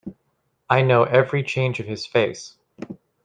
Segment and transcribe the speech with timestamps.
[0.67, 2.57] I know every change of his face.